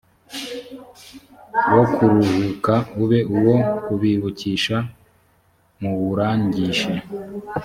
[1.73, 4.77] wo kuruhuka ube uwo kubibukisha
[5.81, 6.93] muwurangishe